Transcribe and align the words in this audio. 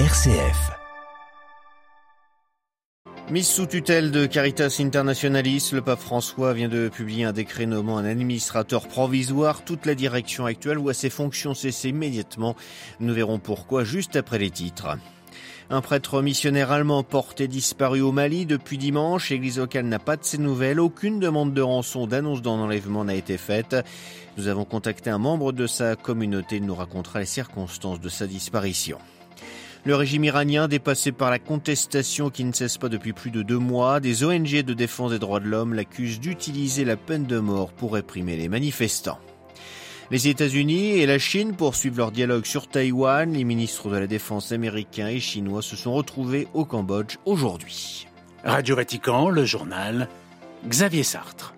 RCF. 0.00 0.72
Mise 3.30 3.46
sous 3.46 3.66
tutelle 3.66 4.10
de 4.10 4.26
Caritas 4.26 4.78
Internationalis, 4.80 5.70
le 5.72 5.82
pape 5.82 6.00
François 6.00 6.52
vient 6.52 6.68
de 6.68 6.88
publier 6.88 7.22
un 7.22 7.32
décret 7.32 7.66
nommant 7.66 7.98
un 7.98 8.04
administrateur 8.04 8.88
provisoire. 8.88 9.64
Toute 9.64 9.86
la 9.86 9.94
direction 9.94 10.46
actuelle 10.46 10.78
voit 10.78 10.94
ses 10.94 11.10
fonctions 11.10 11.54
cesser 11.54 11.90
immédiatement. 11.90 12.56
Nous 12.98 13.14
verrons 13.14 13.38
pourquoi 13.38 13.84
juste 13.84 14.16
après 14.16 14.38
les 14.38 14.50
titres. 14.50 14.98
Un 15.70 15.80
prêtre 15.80 16.22
missionnaire 16.22 16.72
allemand 16.72 17.04
porté 17.04 17.46
disparu 17.46 18.00
au 18.00 18.10
Mali 18.10 18.46
depuis 18.46 18.78
dimanche. 18.78 19.30
L'église 19.30 19.58
locale 19.58 19.86
n'a 19.86 20.00
pas 20.00 20.16
de 20.16 20.24
ses 20.24 20.38
nouvelles. 20.38 20.80
Aucune 20.80 21.20
demande 21.20 21.54
de 21.54 21.62
rançon 21.62 22.08
d'annonce 22.08 22.42
d'un 22.42 22.50
enlèvement 22.50 23.04
n'a 23.04 23.14
été 23.14 23.38
faite. 23.38 23.76
Nous 24.38 24.48
avons 24.48 24.64
contacté 24.64 25.10
un 25.10 25.18
membre 25.18 25.52
de 25.52 25.68
sa 25.68 25.94
communauté. 25.94 26.56
Il 26.56 26.66
nous 26.66 26.74
racontera 26.74 27.20
les 27.20 27.26
circonstances 27.26 28.00
de 28.00 28.08
sa 28.08 28.26
disparition. 28.26 28.98
Le 29.86 29.96
régime 29.96 30.24
iranien, 30.24 30.66
dépassé 30.66 31.12
par 31.12 31.30
la 31.30 31.38
contestation 31.38 32.30
qui 32.30 32.44
ne 32.44 32.52
cesse 32.52 32.78
pas 32.78 32.88
depuis 32.88 33.12
plus 33.12 33.30
de 33.30 33.42
deux 33.42 33.58
mois, 33.58 34.00
des 34.00 34.24
ONG 34.24 34.62
de 34.62 34.72
défense 34.72 35.10
des 35.10 35.18
droits 35.18 35.40
de 35.40 35.46
l'homme 35.46 35.74
l'accusent 35.74 36.20
d'utiliser 36.20 36.86
la 36.86 36.96
peine 36.96 37.26
de 37.26 37.38
mort 37.38 37.70
pour 37.70 37.92
réprimer 37.92 38.36
les 38.36 38.48
manifestants. 38.48 39.18
Les 40.10 40.28
États-Unis 40.28 40.92
et 40.92 41.06
la 41.06 41.18
Chine 41.18 41.54
poursuivent 41.54 41.98
leur 41.98 42.12
dialogue 42.12 42.46
sur 42.46 42.66
Taïwan. 42.66 43.30
Les 43.30 43.44
ministres 43.44 43.90
de 43.90 43.98
la 43.98 44.06
Défense 44.06 44.52
américains 44.52 45.08
et 45.08 45.20
chinois 45.20 45.60
se 45.60 45.76
sont 45.76 45.92
retrouvés 45.92 46.48
au 46.54 46.64
Cambodge 46.64 47.18
aujourd'hui. 47.26 48.06
Radio 48.42 48.76
Vatican, 48.76 49.28
le 49.28 49.44
journal 49.44 50.08
Xavier 50.66 51.02
Sartre. 51.02 51.53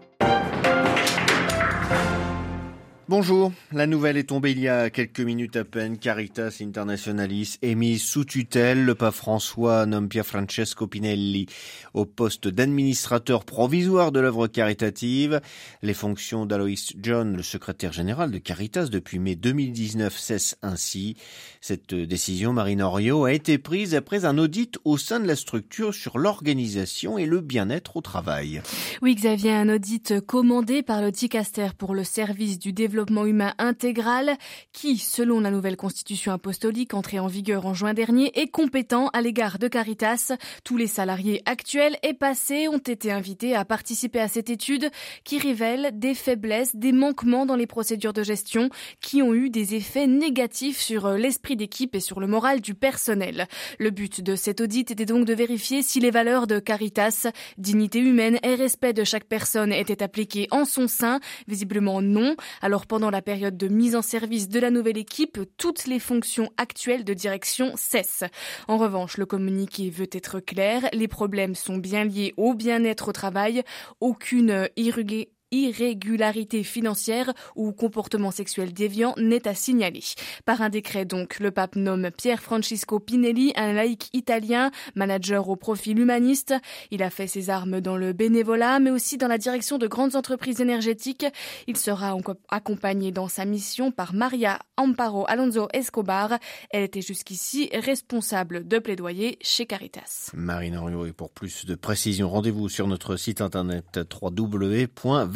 Bonjour, 3.09 3.53
la 3.71 3.87
nouvelle 3.87 4.17
est 4.17 4.31
tombée 4.31 4.51
il 4.51 4.59
y 4.59 4.69
a 4.69 4.91
quelques 4.91 5.21
minutes 5.21 5.55
à 5.55 5.63
peine. 5.63 5.97
Caritas 5.97 6.59
Internationalis 6.61 7.57
est 7.63 7.77
mise 7.77 8.03
sous 8.03 8.25
tutelle. 8.25 8.85
Le 8.85 8.97
pape 8.97 9.15
François 9.15 9.87
nomme 9.87 10.09
Pier 10.09 10.25
Francesco 10.25 10.89
Pinelli 10.89 11.47
au 11.95 12.05
poste 12.05 12.49
d'administrateur 12.49 13.45
provisoire 13.45 14.11
de 14.11 14.19
l'œuvre 14.19 14.49
caritative. 14.49 15.41
Les 15.83 15.95
fonctions 15.95 16.47
d'Alois 16.47 16.95
John, 17.01 17.37
le 17.37 17.45
secrétaire 17.45 17.93
général 17.93 18.33
de 18.33 18.39
Caritas 18.39 18.87
depuis 18.87 19.21
mai 19.21 19.37
2019, 19.37 20.19
cessent 20.19 20.57
ainsi. 20.63 21.17
Cette 21.61 21.95
décision, 21.95 22.53
Marine 22.53 22.83
Orio, 22.83 23.25
a 23.25 23.33
été 23.33 23.57
prise 23.59 23.95
après 23.95 24.25
un 24.25 24.37
audit 24.37 24.79
au 24.85 24.99
sein 24.99 25.21
de 25.21 25.29
la 25.29 25.37
structure 25.37 25.95
sur 25.95 26.19
l'organisation 26.19 27.19
et 27.19 27.27
le 27.27 27.41
bien-être 27.41 27.97
au 27.97 28.01
travail. 28.01 28.63
Oui, 29.01 29.15
Xavier, 29.15 29.53
un 29.53 29.69
audit 29.69 30.21
commandé 30.27 30.83
par 30.83 31.03
le 31.03 31.13
Dicaster 31.13 31.69
pour 31.79 31.95
le 31.95 32.03
service 32.03 32.59
du 32.59 32.73
développement 32.73 32.96
développement 32.97 33.27
humain 33.27 33.53
intégral 33.59 34.39
qui, 34.73 34.97
selon 34.97 35.41
la 35.41 35.51
nouvelle 35.51 35.77
constitution 35.77 36.33
apostolique 36.33 36.95
entrée 36.95 37.19
en 37.19 37.27
vigueur 37.27 37.67
en 37.67 37.75
juin 37.75 37.93
dernier, 37.93 38.33
est 38.41 38.47
compétent 38.47 39.09
à 39.13 39.21
l'égard 39.21 39.59
de 39.59 39.69
Caritas. 39.69 40.33
Tous 40.65 40.79
les 40.79 40.87
salariés 40.87 41.43
actuels 41.45 41.99
et 42.03 42.15
passés 42.15 42.69
ont 42.69 42.79
été 42.79 43.13
invités 43.13 43.55
à 43.55 43.67
participer 43.67 44.19
à 44.19 44.29
cette 44.29 44.49
étude 44.49 44.91
qui 45.25 45.39
révèle 45.39 45.91
des 45.93 46.15
faiblesses, 46.15 46.75
des 46.75 46.93
manquements 46.93 47.45
dans 47.45 47.55
les 47.55 47.67
procédures 47.67 48.15
de 48.15 48.23
gestion 48.23 48.71
qui 49.03 49.21
ont 49.21 49.35
eu 49.35 49.51
des 49.51 49.75
effets 49.75 50.07
négatifs 50.07 50.81
sur 50.81 51.05
euh, 51.05 51.19
l'esprit 51.19 51.57
d'équipe 51.57 51.95
et 51.95 52.01
sur 52.01 52.19
le 52.19 52.27
moral 52.27 52.63
du 52.63 52.75
personnel. 52.75 53.47
Le 53.79 53.91
but 53.91 54.23
de 54.23 54.37
cet 54.37 54.63
audit 54.63 54.91
était 54.91 55.05
donc 55.05 55.27
de 55.27 55.35
vérifier 55.35 55.83
si 55.83 56.01
les 56.01 56.11
valeurs 56.11 56.47
de 56.47 56.61
Caritas, 56.61 57.27
dignité 57.59 57.99
humaine 57.99 58.39
et 58.43 58.55
respect 58.55 58.95
de 58.95 59.05
chaque 59.05 59.25
personne 59.25 59.71
étaient 59.71 60.03
appliquées 60.03 60.49
en 60.51 60.65
son 60.65 60.89
sein. 60.89 61.21
Visiblement 61.47 62.01
non. 62.01 62.37
Alors 62.63 62.86
pendant 62.87 63.11
la 63.11 63.23
période 63.23 63.57
de 63.57 63.69
mise 63.69 63.95
en 63.95 64.03
service 64.03 64.49
de 64.49 64.61
la 64.61 64.71
nouvelle 64.71 64.99
équipe, 64.99 65.39
toutes 65.57 65.87
les 65.87 65.99
fonctions 65.99 66.51
actuelles 66.57 67.05
de 67.05 67.15
direction 67.15 67.73
cessent. 67.77 68.25
En 68.69 68.79
revanche, 68.79 69.19
le 69.19 69.27
communiqué 69.27 69.91
veut 69.91 70.09
être 70.13 70.41
clair, 70.41 70.89
les 70.93 71.09
problèmes 71.09 71.55
sont 71.55 71.77
bien 71.77 72.05
liés 72.05 72.35
au 72.37 72.55
bien-être 72.55 73.09
au 73.09 73.13
travail, 73.13 73.63
aucune 74.01 74.69
irriguée 74.77 75.31
irrégularité 75.51 76.63
financière 76.63 77.33
ou 77.55 77.73
comportement 77.73 78.31
sexuel 78.31 78.73
déviant 78.73 79.15
n'est 79.17 79.47
à 79.47 79.55
signaler. 79.55 80.03
Par 80.45 80.63
un 80.63 80.69
décret 80.69 81.05
donc, 81.05 81.39
le 81.39 81.51
pape 81.51 81.77
nomme 81.77 82.11
Pierre 82.11 82.43
Francisco 82.43 82.99
Pinelli, 82.99 83.53
un 83.57 83.73
laïc 83.73 84.09
italien, 84.13 84.71
manager 84.95 85.49
au 85.49 85.57
profil 85.57 85.99
humaniste. 85.99 86.55
Il 86.91 87.03
a 87.03 87.11
fait 87.11 87.27
ses 87.27 87.51
armes 87.51 87.81
dans 87.81 87.97
le 87.97 88.13
bénévolat, 88.13 88.81
mais 88.81 88.91
aussi 88.91 89.19
dans 89.19 89.29
la 89.29 89.39
direction 89.39 89.79
de 89.79 89.87
grandes 89.87 90.17
entreprises 90.17 90.61
énergétiques. 90.61 91.27
Il 91.67 91.77
sera 91.77 92.17
accompagné 92.49 93.13
dans 93.13 93.29
sa 93.29 93.45
mission 93.45 93.91
par 93.91 94.15
Maria 94.15 94.59
Amparo 94.77 95.25
Alonso 95.29 95.69
Escobar. 95.73 96.39
Elle 96.71 96.83
était 96.83 97.03
jusqu'ici 97.03 97.71
responsable 97.73 98.67
de 98.67 98.79
plaidoyer 98.79 99.39
chez 99.41 99.67
Caritas. 99.67 100.31
Marine 100.35 100.77
Henriot, 100.77 101.07
et 101.07 101.13
pour 101.13 101.31
plus 101.31 101.67
de 101.67 101.75
précisions, 101.75 102.29
rendez-vous 102.29 102.69
sur 102.69 102.89
notre 102.89 103.17
site 103.17 103.41
internet 103.41 104.01
www 104.23 104.87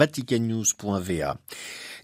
vaticannews.va. 0.01 1.37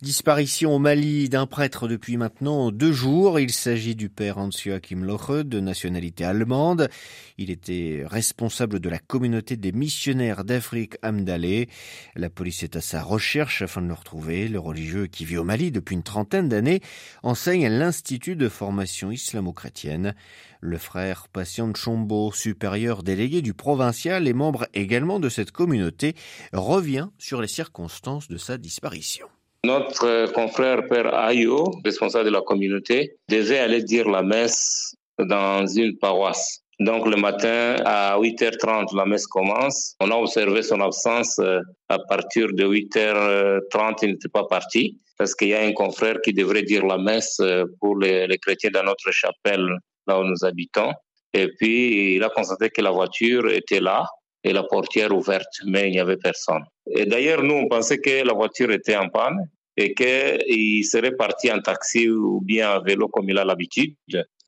Disparition 0.03 0.75
au 0.75 0.79
Mali 0.79 1.31
d'un 1.31 1.47
prêtre 1.47 1.89
depuis 1.89 2.19
maintenant 2.19 2.71
deux 2.71 2.93
jours. 2.93 3.41
Il 3.41 3.51
s'agit 3.51 3.95
du 3.95 4.11
père 4.11 4.37
Hans-Joachim 4.37 5.03
Loche, 5.03 5.47
de 5.47 5.59
nationalité 5.59 6.23
allemande. 6.23 6.91
Il 7.39 7.51
était 7.51 8.05
responsable 8.05 8.79
de 8.79 8.91
la 8.91 8.99
communauté 8.99 9.57
des 9.57 9.73
missionnaires 9.73 10.45
d'Afrique 10.45 10.99
Amdalé. 11.03 11.71
La 12.15 12.29
police 12.29 12.63
est 12.63 12.77
à 12.77 12.83
sa 12.83 13.03
recherche 13.03 13.63
afin 13.63 13.81
de 13.81 13.87
le 13.87 13.95
retrouver. 13.95 14.49
Le 14.49 14.59
religieux 14.59 15.07
qui 15.07 15.25
vit 15.25 15.39
au 15.39 15.45
Mali 15.45 15.71
depuis 15.71 15.95
une 15.95 16.03
trentaine 16.03 16.51
d'années 16.51 16.83
enseigne 17.23 17.65
à 17.65 17.71
l'Institut 17.71 18.37
de 18.37 18.51
formation 18.51 19.11
islamo-chrétienne. 19.11 20.15
Le 20.61 20.77
frère 20.77 21.29
Patient 21.29 21.73
Chombo, 21.73 22.33
supérieur 22.33 23.03
délégué 23.03 23.41
du 23.41 23.55
provincial 23.55 24.29
et 24.29 24.35
membre 24.35 24.67
également 24.75 25.21
de 25.21 25.31
cette 25.31 25.53
communauté, 25.53 26.15
revient 26.53 27.09
sur 27.17 27.41
les 27.41 27.49
circonstances 27.49 28.29
de 28.29 28.37
sa 28.37 28.59
disparition. 28.59 29.27
Notre 29.67 30.33
confrère 30.33 30.87
Père 30.87 31.13
Ayo, 31.13 31.73
responsable 31.85 32.27
de 32.27 32.31
la 32.31 32.41
communauté, 32.41 33.17
devait 33.29 33.59
aller 33.59 33.83
dire 33.83 34.09
la 34.09 34.23
messe 34.23 34.95
dans 35.19 35.67
une 35.67 35.99
paroisse. 35.99 36.61
Donc 36.79 37.05
le 37.09 37.17
matin 37.17 37.75
à 37.85 38.17
8h30, 38.17 38.97
la 38.97 39.07
messe 39.07 39.27
commence. 39.27 39.97
On 39.99 40.13
a 40.13 40.15
observé 40.15 40.63
son 40.63 40.81
absence 40.81 41.41
euh, 41.41 41.59
à 41.89 41.99
partir 41.99 42.53
de 42.53 42.65
8h30, 42.65 43.99
il 44.03 44.11
n'était 44.11 44.29
pas 44.29 44.45
parti 44.45 45.01
parce 45.19 45.35
qu'il 45.35 45.49
y 45.49 45.55
a 45.55 45.63
un 45.63 45.73
confrère 45.73 46.21
qui 46.21 46.33
devrait 46.33 46.63
dire 46.63 46.87
la 46.87 46.99
messe 46.99 47.41
euh, 47.41 47.65
pour 47.81 47.99
les, 47.99 48.29
les 48.29 48.39
chrétiens 48.39 48.71
dans 48.71 48.85
notre 48.85 49.11
chapelle 49.11 49.67
là 50.07 50.21
où 50.21 50.23
nous 50.23 50.45
habitons. 50.45 50.93
Et 51.35 51.49
puis 51.59 52.15
il 52.15 52.23
a 52.23 52.29
constaté 52.29 52.71
que 52.71 52.83
la 52.83 52.93
voiture 52.93 53.51
était 53.51 53.81
là 53.81 54.07
et 54.45 54.53
la 54.53 54.63
portière 54.63 55.13
ouverte, 55.13 55.55
mais 55.67 55.89
il 55.89 55.91
n'y 55.91 55.99
avait 55.99 56.19
personne. 56.19 56.63
Et 56.89 57.05
d'ailleurs, 57.05 57.43
nous, 57.43 57.55
on 57.55 57.67
pensait 57.67 57.99
que 57.99 58.25
la 58.25 58.33
voiture 58.33 58.71
était 58.71 58.95
en 58.95 59.09
panne 59.09 59.39
et 59.77 59.95
qu'il 59.95 60.85
serait 60.85 61.17
parti 61.17 61.51
en 61.51 61.61
taxi 61.61 62.09
ou 62.09 62.41
bien 62.41 62.77
en 62.77 62.83
vélo 62.83 63.09
comme 63.09 63.29
il 63.31 63.39
a 63.39 63.45
l'habitude. 63.45 63.95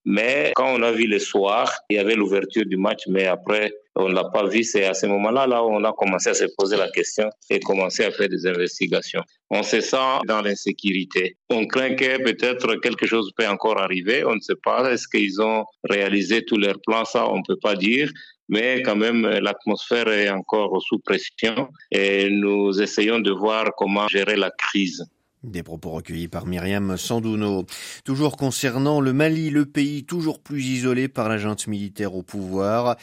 Mais 0.05 0.53
quand 0.55 0.75
on 0.75 0.83
a 0.83 0.91
vu 0.91 1.06
le 1.06 1.19
soir, 1.19 1.71
il 1.91 1.97
y 1.97 1.99
avait 1.99 2.15
l'ouverture 2.15 2.65
du 2.65 2.78
match, 2.78 3.03
mais 3.09 3.27
après, 3.27 3.71
on 3.94 4.09
ne 4.09 4.15
l'a 4.15 4.25
pas 4.25 4.47
vu. 4.47 4.62
C'est 4.62 4.84
à 4.84 4.94
ce 4.94 5.06
moment-là 5.06 5.47
là 5.47 5.62
on 5.62 5.84
a 5.84 5.93
commencé 5.93 6.31
à 6.31 6.34
se 6.34 6.47
poser 6.56 6.77
la 6.77 6.88
question 6.88 7.28
et 7.50 7.61
commencé 7.61 8.05
à 8.05 8.11
faire 8.11 8.28
des 8.28 8.47
investigations. 8.47 9.22
On 9.50 9.62
se 9.62 9.81
sent 9.81 10.21
dans 10.27 10.41
l'insécurité. 10.41 11.37
On 11.50 11.67
craint 11.67 11.94
que 11.94 12.22
peut-être 12.22 12.77
quelque 12.77 13.06
chose 13.06 13.31
peut 13.37 13.47
encore 13.47 13.78
arriver. 13.78 14.25
On 14.25 14.37
ne 14.37 14.41
sait 14.41 14.56
pas. 14.65 14.91
Est-ce 14.91 15.09
qu'ils 15.09 15.43
ont 15.43 15.65
réalisé 15.84 16.44
tous 16.44 16.56
leurs 16.56 16.81
plans? 16.87 17.05
Ça, 17.05 17.28
on 17.28 17.38
ne 17.38 17.43
peut 17.47 17.59
pas 17.61 17.75
dire 17.75 18.11
mais 18.49 18.83
quand 18.83 18.97
même 18.97 19.27
l'atmosphère 19.27 20.09
est 20.09 20.31
encore 20.31 20.81
sous 20.83 20.99
pression 21.00 21.69
et 21.91 22.31
nous 22.31 22.81
essayons 22.81 23.21
de 23.21 23.31
voir 23.31 23.72
comment 23.77 24.09
gérer 24.09 24.37
la 24.37 24.50
crise. 24.50 25.05
Des 25.44 25.62
propos 25.62 25.91
recueillis 25.91 26.26
par 26.26 26.47
Myriam 26.47 26.97
Sandouno. 26.97 27.65
Toujours 28.04 28.37
concernant 28.37 29.00
le 29.00 29.12
Mali, 29.12 29.50
le 29.50 29.66
pays 29.66 30.03
toujours 30.03 30.41
plus 30.41 30.65
isolé 30.65 31.06
par 31.06 31.29
la 31.29 31.38
militaire 31.69 32.17
au 32.17 32.25
pouvoir. 32.25 32.96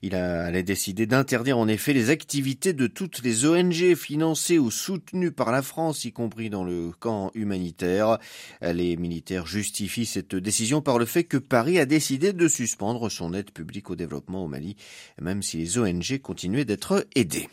Il 0.00 0.14
a, 0.14 0.48
elle 0.48 0.56
a 0.56 0.62
décidé 0.62 1.04
d'interdire 1.04 1.58
en 1.58 1.68
effet 1.68 1.92
les 1.92 2.08
activités 2.08 2.72
de 2.72 2.86
toutes 2.86 3.22
les 3.22 3.44
ONG 3.44 3.94
financées 3.94 4.58
ou 4.58 4.70
soutenues 4.70 5.32
par 5.32 5.52
la 5.52 5.60
France, 5.60 6.06
y 6.06 6.12
compris 6.12 6.48
dans 6.48 6.64
le 6.64 6.92
camp 6.98 7.30
humanitaire. 7.34 8.16
Les 8.62 8.96
militaires 8.96 9.46
justifient 9.46 10.06
cette 10.06 10.34
décision 10.34 10.80
par 10.80 10.98
le 10.98 11.04
fait 11.04 11.24
que 11.24 11.36
Paris 11.36 11.78
a 11.78 11.84
décidé 11.84 12.32
de 12.32 12.48
suspendre 12.48 13.10
son 13.10 13.34
aide 13.34 13.50
publique 13.50 13.90
au 13.90 13.96
développement 13.96 14.46
au 14.46 14.48
Mali, 14.48 14.76
même 15.20 15.42
si 15.42 15.58
les 15.58 15.78
ONG 15.78 16.18
continuaient 16.22 16.64
d'être 16.64 17.06
aidées. 17.14 17.48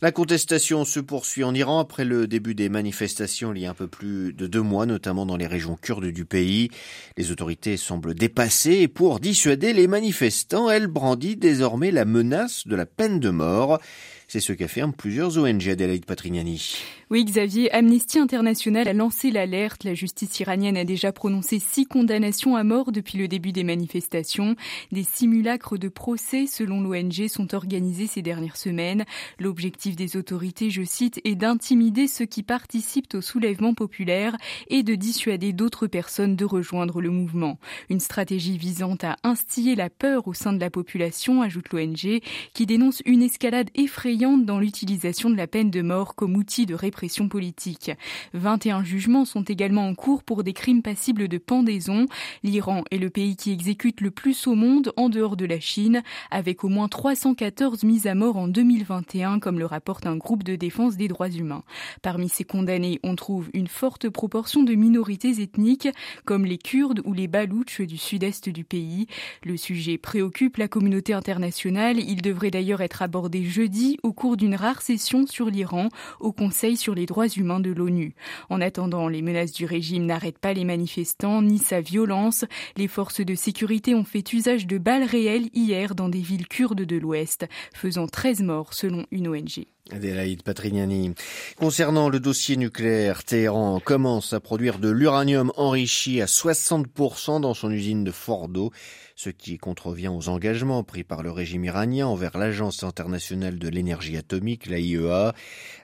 La 0.00 0.10
contestation 0.10 0.84
se 0.84 0.98
poursuit 0.98 1.44
en 1.44 1.54
Iran 1.54 1.78
après 1.78 2.04
le 2.04 2.26
début 2.26 2.54
des 2.54 2.68
manifestations 2.68 3.54
il 3.54 3.60
y 3.60 3.66
a 3.66 3.70
un 3.70 3.74
peu 3.74 3.86
plus 3.86 4.32
de 4.32 4.46
deux 4.46 4.62
mois, 4.62 4.86
notamment 4.86 5.26
dans 5.26 5.36
les 5.36 5.46
régions 5.46 5.76
kurdes 5.76 6.06
du 6.06 6.24
pays. 6.24 6.70
Les 7.16 7.30
autorités 7.30 7.76
semblent 7.76 8.14
dépassées 8.14 8.80
et 8.80 8.88
pour 8.88 9.20
dissuader 9.20 9.72
les 9.72 9.86
manifestants, 9.86 10.70
elles 10.70 10.88
brandissent 10.88 11.38
désormais 11.38 11.90
la 11.90 12.04
menace 12.04 12.66
de 12.66 12.74
la 12.74 12.86
peine 12.86 13.20
de 13.20 13.30
mort. 13.30 13.78
C'est 14.26 14.40
ce 14.40 14.52
qu'affirment 14.52 14.94
plusieurs 14.94 15.38
ONG, 15.38 15.68
Adelaide 15.68 16.06
Patrignani. 16.06 16.76
Oui, 17.12 17.26
Xavier, 17.26 17.70
Amnesty 17.74 18.18
International 18.18 18.88
a 18.88 18.94
lancé 18.94 19.30
l'alerte. 19.30 19.84
La 19.84 19.92
justice 19.92 20.40
iranienne 20.40 20.78
a 20.78 20.84
déjà 20.86 21.12
prononcé 21.12 21.58
six 21.58 21.84
condamnations 21.84 22.56
à 22.56 22.64
mort 22.64 22.90
depuis 22.90 23.18
le 23.18 23.28
début 23.28 23.52
des 23.52 23.64
manifestations. 23.64 24.56
Des 24.92 25.02
simulacres 25.02 25.76
de 25.76 25.88
procès, 25.88 26.46
selon 26.46 26.80
l'ONG, 26.80 27.28
sont 27.28 27.54
organisés 27.54 28.06
ces 28.06 28.22
dernières 28.22 28.56
semaines. 28.56 29.04
L'objectif 29.38 29.94
des 29.94 30.16
autorités, 30.16 30.70
je 30.70 30.84
cite, 30.84 31.20
est 31.24 31.34
d'intimider 31.34 32.08
ceux 32.08 32.24
qui 32.24 32.42
participent 32.42 33.12
au 33.12 33.20
soulèvement 33.20 33.74
populaire 33.74 34.34
et 34.68 34.82
de 34.82 34.94
dissuader 34.94 35.52
d'autres 35.52 35.88
personnes 35.88 36.34
de 36.34 36.46
rejoindre 36.46 37.02
le 37.02 37.10
mouvement. 37.10 37.58
Une 37.90 38.00
stratégie 38.00 38.56
visant 38.56 38.96
à 39.02 39.18
instiller 39.22 39.74
la 39.74 39.90
peur 39.90 40.28
au 40.28 40.32
sein 40.32 40.54
de 40.54 40.60
la 40.60 40.70
population, 40.70 41.42
ajoute 41.42 41.74
l'ONG, 41.74 42.22
qui 42.54 42.64
dénonce 42.64 43.02
une 43.04 43.22
escalade 43.22 43.68
effrayante 43.74 44.46
dans 44.46 44.58
l'utilisation 44.58 45.28
de 45.28 45.36
la 45.36 45.46
peine 45.46 45.70
de 45.70 45.82
mort 45.82 46.14
comme 46.14 46.38
outil 46.38 46.64
de 46.64 46.74
répression 46.74 47.01
politique. 47.28 47.90
21 48.34 48.84
jugements 48.84 49.24
sont 49.24 49.42
également 49.42 49.88
en 49.88 49.94
cours 49.94 50.22
pour 50.22 50.44
des 50.44 50.52
crimes 50.52 50.82
passibles 50.82 51.28
de 51.28 51.38
pendaison. 51.38 52.06
L'Iran 52.42 52.84
est 52.90 52.98
le 52.98 53.10
pays 53.10 53.36
qui 53.36 53.52
exécute 53.52 54.00
le 54.00 54.10
plus 54.10 54.46
au 54.46 54.54
monde 54.54 54.92
en 54.96 55.08
dehors 55.08 55.36
de 55.36 55.44
la 55.44 55.58
Chine, 55.58 56.02
avec 56.30 56.64
au 56.64 56.68
moins 56.68 56.88
314 56.88 57.82
mises 57.84 58.06
à 58.06 58.14
mort 58.14 58.36
en 58.36 58.48
2021, 58.48 59.40
comme 59.40 59.58
le 59.58 59.66
rapporte 59.66 60.06
un 60.06 60.16
groupe 60.16 60.44
de 60.44 60.54
défense 60.54 60.96
des 60.96 61.08
droits 61.08 61.30
humains. 61.30 61.64
Parmi 62.02 62.28
ces 62.28 62.44
condamnés, 62.44 63.00
on 63.02 63.16
trouve 63.16 63.50
une 63.52 63.68
forte 63.68 64.08
proportion 64.08 64.62
de 64.62 64.74
minorités 64.74 65.42
ethniques, 65.42 65.88
comme 66.24 66.44
les 66.44 66.58
Kurdes 66.58 67.02
ou 67.04 67.12
les 67.12 67.26
Baloutches 67.26 67.80
du 67.80 67.98
sud-est 67.98 68.48
du 68.48 68.64
pays. 68.64 69.06
Le 69.44 69.56
sujet 69.56 69.98
préoccupe 69.98 70.56
la 70.56 70.68
communauté 70.68 71.14
internationale. 71.14 71.98
Il 71.98 72.22
devrait 72.22 72.50
d'ailleurs 72.50 72.80
être 72.80 73.02
abordé 73.02 73.44
jeudi 73.44 73.98
au 74.02 74.12
cours 74.12 74.36
d'une 74.36 74.54
rare 74.54 74.82
session 74.82 75.26
sur 75.26 75.50
l'Iran 75.50 75.88
au 76.20 76.32
Conseil 76.32 76.76
sur 76.76 76.91
les 76.94 77.06
droits 77.06 77.28
humains 77.28 77.60
de 77.60 77.70
l'ONU. 77.70 78.14
En 78.50 78.60
attendant, 78.60 79.08
les 79.08 79.22
menaces 79.22 79.52
du 79.52 79.64
régime 79.64 80.06
n'arrêtent 80.06 80.38
pas 80.38 80.52
les 80.52 80.64
manifestants 80.64 81.42
ni 81.42 81.58
sa 81.58 81.80
violence. 81.80 82.44
Les 82.76 82.88
forces 82.88 83.20
de 83.20 83.34
sécurité 83.34 83.94
ont 83.94 84.04
fait 84.04 84.32
usage 84.32 84.66
de 84.66 84.78
balles 84.78 85.04
réelles 85.04 85.48
hier 85.54 85.94
dans 85.94 86.08
des 86.08 86.20
villes 86.20 86.48
kurdes 86.48 86.82
de 86.82 86.96
l'Ouest, 86.96 87.46
faisant 87.74 88.06
13 88.06 88.42
morts 88.42 88.74
selon 88.74 89.06
une 89.10 89.28
ONG. 89.28 89.71
Adélaïde 89.90 90.42
Patrignani. 90.42 91.14
Concernant 91.56 92.08
le 92.08 92.20
dossier 92.20 92.56
nucléaire, 92.56 93.24
Téhéran 93.24 93.80
commence 93.80 94.32
à 94.32 94.38
produire 94.38 94.78
de 94.78 94.88
l'uranium 94.88 95.52
enrichi 95.56 96.22
à 96.22 96.26
60% 96.26 97.40
dans 97.40 97.52
son 97.52 97.70
usine 97.70 98.04
de 98.04 98.12
Fordo, 98.12 98.70
ce 99.16 99.28
qui 99.28 99.58
contrevient 99.58 100.08
aux 100.08 100.28
engagements 100.28 100.84
pris 100.84 101.04
par 101.04 101.22
le 101.22 101.30
régime 101.30 101.64
iranien 101.64 102.06
envers 102.06 102.38
l'Agence 102.38 102.82
internationale 102.84 103.58
de 103.58 103.68
l'énergie 103.68 104.16
atomique, 104.16 104.66
la 104.66 104.78
IEA. 104.78 105.34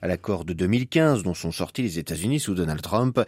À 0.01 0.07
l'accord 0.07 0.45
de 0.45 0.53
2015, 0.53 1.25
dont 1.25 1.35
sont 1.35 1.53
sortis 1.53 1.83
les 1.83 1.99
États-Unis 1.99 2.41
sous 2.41 2.55
Donald 2.55 2.81
Trump, 2.81 3.21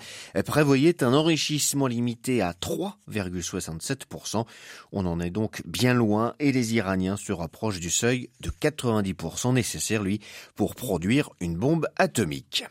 prévoyait 0.46 1.02
un 1.02 1.14
enrichissement 1.14 1.88
limité 1.88 2.42
à 2.42 2.52
3,67%. 2.52 4.46
On 4.92 5.04
en 5.04 5.20
est 5.20 5.30
donc 5.30 5.62
bien 5.66 5.94
loin 5.94 6.34
et 6.38 6.52
les 6.52 6.74
Iraniens 6.74 7.16
se 7.16 7.32
rapprochent 7.32 7.80
du 7.80 7.90
seuil 7.90 8.30
de 8.40 8.50
90% 8.50 9.52
nécessaire, 9.52 10.02
lui, 10.02 10.20
pour 10.60 10.74
produire 10.74 11.30
une 11.40 11.56
bombe 11.56 11.86
atomique. 11.96 12.66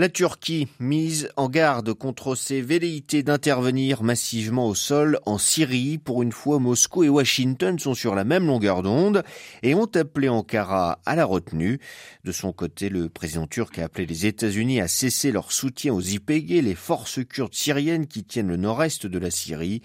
La 0.00 0.08
Turquie 0.08 0.68
mise 0.78 1.28
en 1.36 1.48
garde 1.48 1.92
contre 1.92 2.36
ses 2.36 2.62
velléités 2.62 3.24
d'intervenir 3.24 4.04
massivement 4.04 4.68
au 4.68 4.76
sol 4.76 5.18
en 5.26 5.38
Syrie. 5.38 5.98
Pour 5.98 6.22
une 6.22 6.30
fois, 6.30 6.60
Moscou 6.60 7.02
et 7.02 7.08
Washington 7.08 7.80
sont 7.80 7.94
sur 7.94 8.14
la 8.14 8.22
même 8.22 8.46
longueur 8.46 8.84
d'onde 8.84 9.24
et 9.64 9.74
ont 9.74 9.90
appelé 9.96 10.28
Ankara 10.28 11.00
à 11.04 11.16
la 11.16 11.24
retenue. 11.24 11.80
De 12.22 12.30
son 12.30 12.52
côté, 12.52 12.90
le 12.90 13.08
président 13.08 13.48
turc 13.48 13.76
a 13.80 13.86
appelé 13.86 14.06
les 14.06 14.26
États-Unis 14.26 14.80
à 14.80 14.86
cesser 14.86 15.32
leur 15.32 15.50
soutien 15.50 15.92
aux 15.92 16.00
YPG, 16.00 16.62
les 16.62 16.76
forces 16.76 17.18
kurdes 17.26 17.54
syriennes 17.54 18.06
qui 18.06 18.22
tiennent 18.22 18.46
le 18.46 18.56
nord-est 18.56 19.04
de 19.04 19.18
la 19.18 19.32
Syrie. 19.32 19.82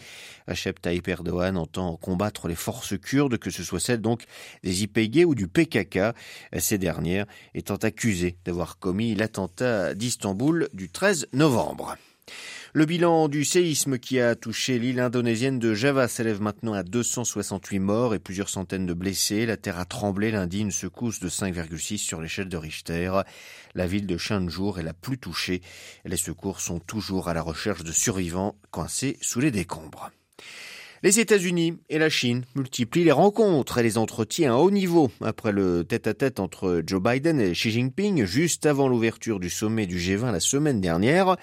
Recep 0.47 0.79
Tayyip 0.79 1.07
Erdogan 1.07 1.57
entend 1.57 1.97
combattre 1.97 2.47
les 2.47 2.53
forces 2.53 2.99
kurdes, 2.99 3.39
que 3.39 3.49
ce 3.49 3.63
soit 3.63 3.79
celles 3.79 4.01
donc 4.01 4.25
des 4.61 4.83
YPG 4.83 5.25
ou 5.25 5.33
du 5.33 5.47
PKK, 5.47 6.13
ces 6.59 6.77
dernières 6.77 7.25
étant 7.55 7.77
accusées 7.77 8.37
d'avoir 8.45 8.77
commis 8.77 9.15
l'attentat 9.15 9.95
d'Istanbul 10.03 10.67
du 10.73 10.89
13 10.89 11.29
novembre. 11.31 11.95
Le 12.73 12.85
bilan 12.85 13.29
du 13.29 13.45
séisme 13.45 13.97
qui 13.97 14.19
a 14.19 14.35
touché 14.35 14.77
l'île 14.77 14.99
indonésienne 14.99 15.59
de 15.59 15.73
Java 15.73 16.09
s'élève 16.09 16.41
maintenant 16.41 16.73
à 16.73 16.83
268 16.83 17.79
morts 17.79 18.13
et 18.13 18.19
plusieurs 18.19 18.49
centaines 18.49 18.85
de 18.85 18.93
blessés. 18.93 19.45
La 19.45 19.55
terre 19.55 19.79
a 19.79 19.85
tremblé 19.85 20.29
lundi, 20.29 20.59
une 20.59 20.71
secousse 20.71 21.21
de 21.21 21.29
5,6 21.29 21.99
sur 21.99 22.19
l'échelle 22.19 22.49
de 22.49 22.57
Richter. 22.57 23.21
La 23.75 23.87
ville 23.87 24.05
de 24.05 24.17
Chanjour 24.17 24.77
est 24.77 24.83
la 24.83 24.93
plus 24.93 25.17
touchée. 25.17 25.61
Les 26.03 26.17
secours 26.17 26.59
sont 26.59 26.81
toujours 26.81 27.29
à 27.29 27.33
la 27.33 27.41
recherche 27.41 27.85
de 27.85 27.93
survivants 27.93 28.57
coincés 28.71 29.17
sous 29.21 29.39
les 29.39 29.51
décombres. 29.51 30.11
Les 31.03 31.19
États-Unis 31.19 31.79
et 31.89 31.99
la 31.99 32.07
Chine 32.07 32.45
multiplient 32.55 33.03
les 33.03 33.11
rencontres 33.11 33.77
et 33.77 33.83
les 33.83 33.97
entretiens 33.97 34.53
à 34.53 34.57
haut 34.57 34.71
niveau 34.71 35.11
après 35.19 35.51
le 35.51 35.83
tête-à-tête 35.83 36.39
entre 36.39 36.81
Joe 36.87 37.03
Biden 37.03 37.41
et 37.41 37.51
Xi 37.51 37.71
Jinping 37.71 38.23
juste 38.23 38.65
avant 38.65 38.87
l'ouverture 38.87 39.41
du 39.41 39.49
sommet 39.49 39.85
du 39.85 39.97
G20 39.97 40.31
la 40.31 40.39
semaine 40.39 40.79
dernière. 40.79 41.35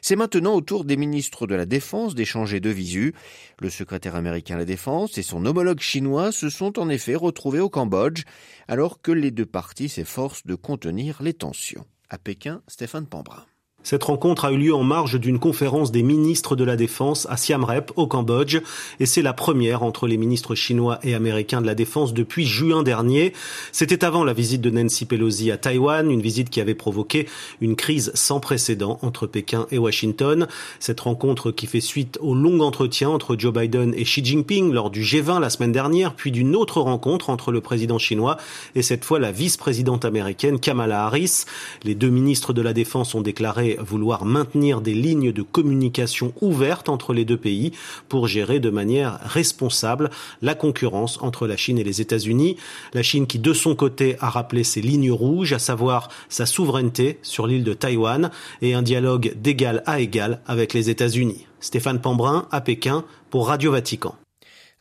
C'est 0.00 0.16
maintenant 0.16 0.54
au 0.54 0.62
tour 0.62 0.86
des 0.86 0.96
ministres 0.96 1.46
de 1.46 1.54
la 1.54 1.66
Défense 1.66 2.14
d'échanger 2.14 2.58
de 2.58 2.70
visu. 2.70 3.12
Le 3.60 3.68
secrétaire 3.68 4.16
américain 4.16 4.54
à 4.54 4.58
la 4.58 4.64
Défense 4.64 5.18
et 5.18 5.22
son 5.22 5.44
homologue 5.44 5.80
chinois 5.80 6.32
se 6.32 6.48
sont 6.48 6.78
en 6.78 6.88
effet 6.88 7.14
retrouvés 7.14 7.60
au 7.60 7.68
Cambodge 7.68 8.22
alors 8.66 9.02
que 9.02 9.12
les 9.12 9.30
deux 9.30 9.44
parties 9.44 9.90
s'efforcent 9.90 10.46
de 10.46 10.54
contenir 10.54 11.22
les 11.22 11.34
tensions. 11.34 11.84
À 12.08 12.16
Pékin, 12.16 12.62
Stéphane 12.66 13.06
Pambrin. 13.06 13.44
Cette 13.82 14.04
rencontre 14.04 14.44
a 14.44 14.52
eu 14.52 14.56
lieu 14.56 14.74
en 14.74 14.84
marge 14.84 15.18
d'une 15.18 15.38
conférence 15.38 15.90
des 15.90 16.02
ministres 16.02 16.54
de 16.54 16.64
la 16.64 16.76
Défense 16.76 17.26
à 17.28 17.36
Siam 17.36 17.64
Rep, 17.64 17.90
au 17.96 18.06
Cambodge, 18.06 18.60
et 19.00 19.06
c'est 19.06 19.22
la 19.22 19.32
première 19.32 19.82
entre 19.82 20.06
les 20.06 20.16
ministres 20.16 20.54
chinois 20.54 21.00
et 21.02 21.14
américains 21.14 21.60
de 21.60 21.66
la 21.66 21.74
Défense 21.74 22.14
depuis 22.14 22.46
juin 22.46 22.84
dernier. 22.84 23.32
C'était 23.72 24.04
avant 24.04 24.22
la 24.22 24.34
visite 24.34 24.60
de 24.60 24.70
Nancy 24.70 25.04
Pelosi 25.04 25.50
à 25.50 25.56
Taïwan, 25.56 26.10
une 26.10 26.22
visite 26.22 26.48
qui 26.48 26.60
avait 26.60 26.74
provoqué 26.74 27.28
une 27.60 27.74
crise 27.74 28.12
sans 28.14 28.38
précédent 28.38 28.98
entre 29.02 29.26
Pékin 29.26 29.66
et 29.72 29.78
Washington. 29.78 30.46
Cette 30.78 31.00
rencontre 31.00 31.50
qui 31.50 31.66
fait 31.66 31.80
suite 31.80 32.18
au 32.20 32.34
long 32.34 32.60
entretien 32.60 33.08
entre 33.08 33.36
Joe 33.36 33.52
Biden 33.52 33.94
et 33.96 34.04
Xi 34.04 34.24
Jinping 34.24 34.72
lors 34.72 34.90
du 34.90 35.02
G20 35.02 35.40
la 35.40 35.50
semaine 35.50 35.72
dernière, 35.72 36.14
puis 36.14 36.30
d'une 36.30 36.54
autre 36.54 36.80
rencontre 36.80 37.30
entre 37.30 37.50
le 37.50 37.60
président 37.60 37.98
chinois 37.98 38.36
et 38.76 38.82
cette 38.82 39.04
fois 39.04 39.18
la 39.18 39.32
vice-présidente 39.32 40.04
américaine 40.04 40.60
Kamala 40.60 41.04
Harris. 41.04 41.44
Les 41.82 41.96
deux 41.96 42.10
ministres 42.10 42.52
de 42.52 42.62
la 42.62 42.72
Défense 42.72 43.14
ont 43.14 43.20
déclaré 43.20 43.71
vouloir 43.80 44.24
maintenir 44.24 44.80
des 44.80 44.94
lignes 44.94 45.32
de 45.32 45.42
communication 45.42 46.32
ouvertes 46.40 46.88
entre 46.88 47.12
les 47.12 47.24
deux 47.24 47.36
pays 47.36 47.72
pour 48.08 48.26
gérer 48.26 48.60
de 48.60 48.70
manière 48.70 49.18
responsable 49.24 50.10
la 50.40 50.54
concurrence 50.54 51.18
entre 51.22 51.46
la 51.46 51.56
Chine 51.56 51.78
et 51.78 51.84
les 51.84 52.00
États-Unis. 52.00 52.56
La 52.94 53.02
Chine 53.02 53.26
qui, 53.26 53.38
de 53.38 53.52
son 53.52 53.74
côté, 53.74 54.16
a 54.20 54.30
rappelé 54.30 54.64
ses 54.64 54.80
lignes 54.80 55.12
rouges, 55.12 55.52
à 55.52 55.58
savoir 55.58 56.08
sa 56.28 56.46
souveraineté 56.46 57.18
sur 57.22 57.46
l'île 57.46 57.64
de 57.64 57.74
Taïwan 57.74 58.30
et 58.60 58.74
un 58.74 58.82
dialogue 58.82 59.34
d'égal 59.36 59.82
à 59.86 60.00
égal 60.00 60.40
avec 60.46 60.74
les 60.74 60.90
États-Unis. 60.90 61.46
Stéphane 61.60 62.00
Pambrin 62.00 62.48
à 62.50 62.60
Pékin 62.60 63.04
pour 63.30 63.48
Radio 63.48 63.70
Vatican. 63.70 64.14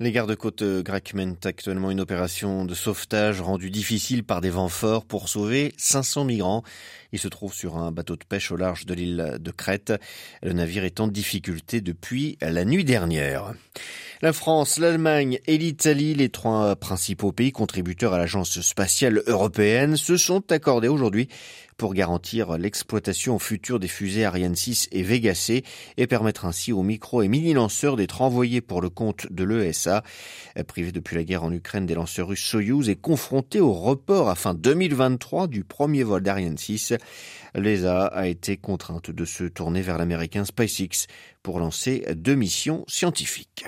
Les 0.01 0.11
gardes-côtes 0.11 0.63
grecs 0.63 1.13
mènent 1.13 1.37
actuellement 1.43 1.91
une 1.91 2.01
opération 2.01 2.65
de 2.65 2.73
sauvetage 2.73 3.39
rendue 3.39 3.69
difficile 3.69 4.23
par 4.23 4.41
des 4.41 4.49
vents 4.49 4.67
forts 4.67 5.05
pour 5.05 5.29
sauver 5.29 5.75
500 5.77 6.25
migrants. 6.25 6.63
Ils 7.11 7.19
se 7.19 7.27
trouvent 7.27 7.53
sur 7.53 7.77
un 7.77 7.91
bateau 7.91 8.15
de 8.15 8.23
pêche 8.27 8.49
au 8.49 8.55
large 8.55 8.87
de 8.87 8.95
l'île 8.95 9.37
de 9.39 9.51
Crète. 9.51 9.93
Le 10.41 10.53
navire 10.53 10.85
est 10.85 10.99
en 11.01 11.07
difficulté 11.07 11.81
depuis 11.81 12.39
la 12.41 12.65
nuit 12.65 12.83
dernière. 12.83 13.53
La 14.23 14.33
France, 14.33 14.79
l'Allemagne 14.79 15.39
et 15.45 15.59
l'Italie, 15.59 16.15
les 16.15 16.29
trois 16.29 16.75
principaux 16.75 17.31
pays 17.31 17.51
contributeurs 17.51 18.13
à 18.13 18.17
l'Agence 18.17 18.59
spatiale 18.61 19.21
européenne, 19.27 19.97
se 19.97 20.17
sont 20.17 20.51
accordés 20.51 20.87
aujourd'hui 20.87 21.27
pour 21.81 21.95
garantir 21.95 22.59
l'exploitation 22.59 23.39
future 23.39 23.79
des 23.79 23.87
fusées 23.87 24.23
Ariane 24.23 24.55
6 24.55 24.89
et 24.91 25.01
Vega 25.01 25.33
C 25.33 25.63
et 25.97 26.05
permettre 26.05 26.45
ainsi 26.45 26.71
aux 26.71 26.83
micro 26.83 27.23
et 27.23 27.27
mini-lanceurs 27.27 27.95
d'être 27.95 28.21
envoyés 28.21 28.61
pour 28.61 28.81
le 28.81 28.91
compte 28.91 29.25
de 29.31 29.43
l'ESA. 29.43 30.03
Privé 30.67 30.91
depuis 30.91 31.15
la 31.15 31.23
guerre 31.23 31.43
en 31.43 31.51
Ukraine 31.51 31.87
des 31.87 31.95
lanceurs 31.95 32.27
russes 32.27 32.45
Soyuz 32.45 32.87
et 32.87 32.95
confronté 32.95 33.59
au 33.59 33.73
report 33.73 34.29
à 34.29 34.35
fin 34.35 34.53
2023 34.53 35.47
du 35.47 35.63
premier 35.63 36.03
vol 36.03 36.21
d'Ariane 36.21 36.55
6, 36.55 36.93
l'ESA 37.55 38.05
a 38.05 38.27
été 38.27 38.57
contrainte 38.57 39.09
de 39.09 39.25
se 39.25 39.45
tourner 39.45 39.81
vers 39.81 39.97
l'américain 39.97 40.45
SpaceX 40.45 41.07
pour 41.41 41.57
lancer 41.57 42.05
deux 42.13 42.35
missions 42.35 42.85
scientifiques. 42.87 43.65